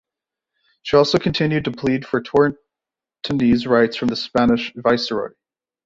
She 0.81 0.97
also 0.97 1.19
continued 1.19 1.65
to 1.65 1.71
plead 1.71 2.07
for 2.07 2.23
Tortonese 2.23 3.67
rights 3.67 3.95
from 3.95 4.07
the 4.07 4.15
Spanish 4.15 4.73
viceroy. 4.75 5.29